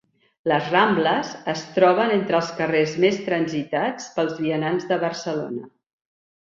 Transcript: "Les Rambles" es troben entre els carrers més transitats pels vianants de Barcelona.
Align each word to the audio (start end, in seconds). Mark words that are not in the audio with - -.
"Les 0.51 0.69
Rambles" 0.75 1.29
es 1.53 1.61
troben 1.75 2.15
entre 2.15 2.39
els 2.39 2.49
carrers 2.61 2.95
més 3.05 3.21
transitats 3.29 4.11
pels 4.19 4.43
vianants 4.47 4.93
de 4.95 5.01
Barcelona. 5.09 5.71